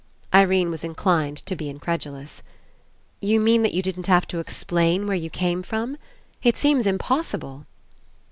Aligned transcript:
Irene 0.33 0.71
was 0.71 0.83
Inclined 0.83 1.45
to 1.45 1.55
be 1.55 1.69
incredulous. 1.69 2.41
"You 3.19 3.39
mean 3.39 3.61
that 3.61 3.71
you 3.75 3.83
didn't 3.83 4.07
have 4.07 4.25
to 4.29 4.39
explain 4.39 5.05
where 5.05 5.15
you 5.15 5.29
came 5.29 5.61
from? 5.61 5.95
It 6.41 6.57
seems 6.57 6.87
impossible." 6.87 7.67